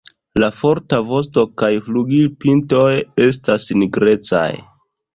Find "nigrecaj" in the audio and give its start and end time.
3.83-4.47